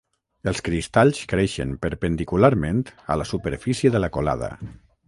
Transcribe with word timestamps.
Els 0.51 0.61
cristalls 0.69 1.19
creixen 1.33 1.75
perpendicularment 1.85 2.83
a 3.17 3.21
la 3.23 3.31
superfície 3.35 3.95
de 3.97 4.05
la 4.07 4.13
colada. 4.19 4.53